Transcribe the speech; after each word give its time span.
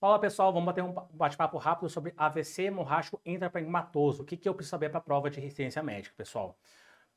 Fala 0.00 0.16
pessoal, 0.20 0.52
vamos 0.52 0.64
bater 0.66 0.84
um 0.84 0.92
bate-papo 1.10 1.58
rápido 1.58 1.88
sobre 1.88 2.14
AVC 2.16 2.66
hemorrágico 2.66 3.20
intrapancreamatoso. 3.26 4.22
O 4.22 4.24
que, 4.24 4.36
que 4.36 4.48
eu 4.48 4.54
preciso 4.54 4.70
saber 4.70 4.90
para 4.90 4.98
a 4.98 5.02
prova 5.02 5.28
de 5.28 5.40
resistência 5.40 5.82
médica, 5.82 6.14
pessoal? 6.16 6.56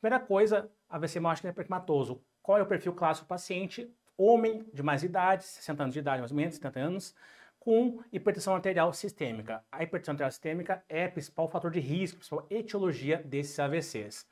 Primeira 0.00 0.24
coisa, 0.24 0.72
AVC 0.88 1.18
hemorrágico 1.18 1.46
intrapancreamatoso. 1.46 2.22
Qual 2.42 2.56
é 2.56 2.62
o 2.62 2.66
perfil 2.66 2.94
clássico 2.94 3.26
do 3.26 3.28
paciente? 3.28 3.94
Homem 4.16 4.66
de 4.72 4.82
mais 4.82 5.02
idade, 5.02 5.44
60 5.44 5.82
anos 5.82 5.92
de 5.92 5.98
idade 5.98 6.20
mais 6.20 6.30
ou 6.30 6.36
menos, 6.38 6.54
70 6.54 6.80
anos, 6.80 7.14
com 7.58 8.02
hipertensão 8.10 8.54
arterial 8.54 8.90
sistêmica. 8.94 9.62
A 9.70 9.82
hipertensão 9.82 10.12
arterial 10.12 10.30
sistêmica 10.30 10.82
é 10.88 11.06
o 11.06 11.12
principal 11.12 11.48
fator 11.50 11.70
de 11.70 11.80
risco, 11.80 12.16
principal 12.16 12.46
etiologia 12.48 13.18
desses 13.22 13.58
AVCs. 13.60 14.26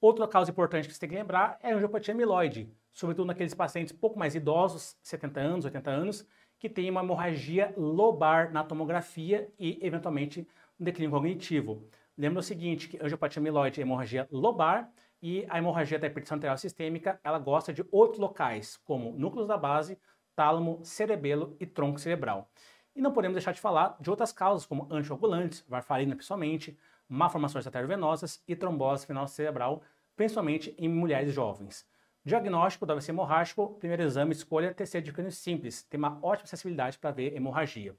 Outra 0.00 0.28
causa 0.28 0.52
importante 0.52 0.86
que 0.86 0.94
você 0.94 1.00
tem 1.00 1.08
que 1.08 1.16
lembrar 1.16 1.58
é 1.60 1.72
a 1.72 1.74
angiopatia 1.74 2.14
amiloide, 2.14 2.72
sobretudo 2.92 3.26
naqueles 3.26 3.52
pacientes 3.52 3.92
pouco 3.92 4.16
mais 4.16 4.36
idosos, 4.36 4.96
70 5.02 5.40
anos, 5.40 5.64
80 5.64 5.90
anos, 5.90 6.28
que 6.60 6.68
tem 6.68 6.90
uma 6.90 7.00
hemorragia 7.00 7.72
lobar 7.76 8.52
na 8.52 8.62
tomografia 8.62 9.50
e, 9.58 9.78
eventualmente, 9.80 10.46
um 10.78 10.84
declínio 10.84 11.10
cognitivo. 11.10 11.88
Lembra 12.16 12.40
o 12.40 12.42
seguinte, 12.42 12.86
que 12.86 13.02
angiopatia 13.02 13.40
amiloide 13.40 13.80
é 13.80 13.82
hemorragia 13.82 14.28
lobar 14.30 14.92
e 15.22 15.46
a 15.48 15.56
hemorragia 15.56 15.98
da 15.98 16.06
hipertensão 16.06 16.36
arterial 16.36 16.58
sistêmica, 16.58 17.18
ela 17.24 17.38
gosta 17.38 17.72
de 17.72 17.82
outros 17.90 18.20
locais, 18.20 18.76
como 18.84 19.12
núcleos 19.12 19.48
da 19.48 19.56
base, 19.56 19.98
tálamo, 20.36 20.80
cerebelo 20.84 21.56
e 21.58 21.64
tronco 21.64 21.98
cerebral. 21.98 22.50
E 22.94 23.00
não 23.00 23.12
podemos 23.12 23.34
deixar 23.34 23.52
de 23.52 23.60
falar 23.60 23.96
de 23.98 24.10
outras 24.10 24.30
causas, 24.30 24.66
como 24.66 24.86
anticoagulantes, 24.90 25.64
varfarina 25.66 26.14
principalmente, 26.14 26.78
malformações 27.08 27.66
arteriovenosas 27.66 28.42
e 28.46 28.54
trombose 28.54 29.06
final 29.06 29.26
cerebral, 29.26 29.82
principalmente 30.14 30.74
em 30.78 30.88
mulheres 30.88 31.32
jovens. 31.32 31.86
Diagnóstico 32.24 32.84
do 32.84 32.92
AVC 32.92 33.10
hemorrágico, 33.10 33.76
primeiro 33.78 34.02
exame, 34.02 34.32
escolha 34.32 34.74
TC 34.74 35.00
de 35.00 35.12
crânio 35.12 35.32
simples, 35.32 35.82
tem 35.84 35.96
uma 35.96 36.18
ótima 36.22 36.46
sensibilidade 36.46 36.98
para 36.98 37.10
ver 37.10 37.34
hemorragia. 37.34 37.96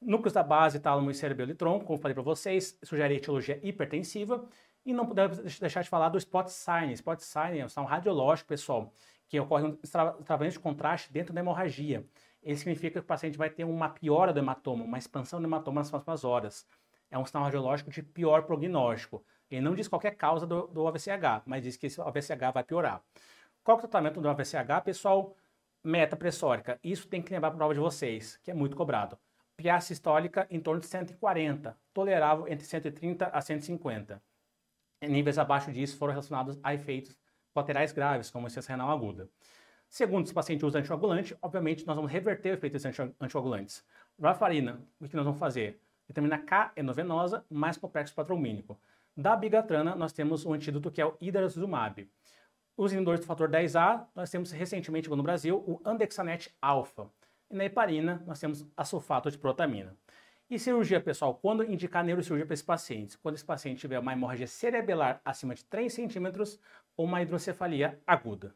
Núcleos 0.00 0.32
da 0.32 0.42
base, 0.42 0.80
tálamo 0.80 1.10
e 1.12 1.14
cerebelo 1.14 1.52
e 1.52 1.54
tronco, 1.54 1.86
como 1.86 1.98
falei 1.98 2.12
para 2.12 2.24
vocês, 2.24 2.76
sugere 2.82 3.14
etiologia 3.14 3.60
hipertensiva. 3.62 4.44
E 4.84 4.92
não 4.92 5.06
podemos 5.06 5.38
deixar 5.60 5.82
de 5.82 5.88
falar 5.88 6.08
do 6.08 6.18
spot 6.18 6.48
sign. 6.48 6.92
Spot 6.92 7.20
sign 7.20 7.60
é 7.60 7.64
um 7.64 7.68
sinal 7.68 7.86
radiológico, 7.86 8.48
pessoal, 8.48 8.92
que 9.28 9.38
ocorre 9.38 9.64
um 9.64 9.78
extravamento 9.80 10.54
de 10.54 10.58
contraste 10.58 11.12
dentro 11.12 11.32
da 11.32 11.40
hemorragia. 11.40 12.04
Ele 12.42 12.56
significa 12.56 12.90
que 12.90 12.98
o 12.98 13.02
paciente 13.04 13.38
vai 13.38 13.48
ter 13.48 13.62
uma 13.62 13.88
piora 13.90 14.32
do 14.32 14.40
hematoma, 14.40 14.84
uma 14.84 14.98
expansão 14.98 15.40
do 15.40 15.46
hematoma 15.46 15.82
nas 15.82 15.88
próximas 15.88 16.24
horas. 16.24 16.66
É 17.08 17.16
um 17.16 17.24
sinal 17.24 17.44
radiológico 17.44 17.90
de 17.90 18.02
pior 18.02 18.42
prognóstico. 18.42 19.24
Ele 19.48 19.60
não 19.60 19.74
diz 19.74 19.86
qualquer 19.86 20.16
causa 20.16 20.44
do, 20.44 20.66
do 20.66 20.88
AVCH, 20.88 21.42
mas 21.46 21.62
diz 21.62 21.76
que 21.76 21.86
esse 21.86 22.00
AVCH 22.00 22.52
vai 22.52 22.64
piorar. 22.64 23.00
Qual 23.64 23.76
é 23.76 23.78
o 23.78 23.80
tratamento 23.80 24.20
do 24.20 24.28
AVCH, 24.28 24.82
pessoal? 24.84 25.36
Meta 25.84 26.16
pressórica. 26.16 26.80
Isso 26.82 27.06
tem 27.06 27.22
que 27.22 27.32
lembrar 27.32 27.50
para 27.50 27.56
a 27.56 27.58
prova 27.58 27.74
de 27.74 27.78
vocês, 27.78 28.36
que 28.42 28.50
é 28.50 28.54
muito 28.54 28.76
cobrado. 28.76 29.16
PA 29.56 29.80
sistólica 29.80 30.48
em 30.50 30.58
torno 30.58 30.80
de 30.80 30.88
140, 30.88 31.78
tolerável 31.94 32.48
entre 32.48 32.66
130 32.66 33.26
a 33.26 33.40
150. 33.40 34.20
Níveis 35.02 35.38
abaixo 35.38 35.70
disso 35.70 35.96
foram 35.96 36.12
relacionados 36.12 36.58
a 36.60 36.74
efeitos 36.74 37.16
colaterais 37.54 37.92
graves, 37.92 38.32
como 38.32 38.48
insuficiência 38.48 38.72
renal 38.72 38.90
aguda. 38.90 39.28
Segundo, 39.88 40.26
se 40.26 40.32
o 40.32 40.34
paciente 40.34 40.66
usa 40.66 40.80
anticoagulante, 40.80 41.36
obviamente 41.40 41.86
nós 41.86 41.94
vamos 41.94 42.10
reverter 42.10 42.50
o 42.50 42.54
efeito 42.54 42.72
desses 42.72 42.98
anticoagulantes. 43.20 43.84
Varfarina, 44.18 44.80
o 45.00 45.08
que 45.08 45.14
nós 45.14 45.24
vamos 45.24 45.38
fazer? 45.38 45.80
Vitamina 46.08 46.38
K 46.38 46.72
endovenosa 46.76 47.44
mais 47.48 47.76
complexo 47.76 48.12
patromínico. 48.12 48.80
Da 49.16 49.36
bigatrana, 49.36 49.94
nós 49.94 50.12
temos 50.12 50.44
um 50.44 50.52
antídoto 50.52 50.90
que 50.90 51.00
é 51.00 51.06
o 51.06 51.16
idarazumab. 51.20 52.10
Os 52.82 52.92
inibidores 52.92 53.20
do 53.20 53.26
fator 53.26 53.48
10A, 53.48 54.08
nós 54.12 54.28
temos 54.28 54.50
recentemente 54.50 55.08
no 55.08 55.22
Brasil 55.22 55.58
o 55.58 55.80
Andexanet 55.84 56.52
alfa. 56.60 57.08
E 57.48 57.54
na 57.54 57.64
heparina, 57.64 58.20
nós 58.26 58.40
temos 58.40 58.66
a 58.76 58.84
sulfato 58.84 59.30
de 59.30 59.38
protamina. 59.38 59.96
E 60.50 60.58
cirurgia, 60.58 61.00
pessoal, 61.00 61.32
quando 61.32 61.62
indicar 61.62 62.02
neurocirurgia 62.02 62.44
para 62.44 62.54
esse 62.54 62.64
paciente? 62.64 63.16
Quando 63.18 63.36
esse 63.36 63.44
paciente 63.44 63.78
tiver 63.78 64.00
uma 64.00 64.12
hemorragia 64.12 64.48
cerebelar 64.48 65.20
acima 65.24 65.54
de 65.54 65.64
3 65.64 65.92
centímetros 65.92 66.58
ou 66.96 67.06
uma 67.06 67.22
hidrocefalia 67.22 68.00
aguda. 68.04 68.52